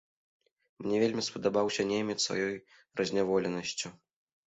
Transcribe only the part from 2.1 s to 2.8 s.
сваёй